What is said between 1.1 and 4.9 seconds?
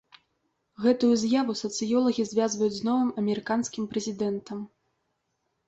з'яву сацыёлагі звязваюць з новым амерыканскім прэзідэнтам.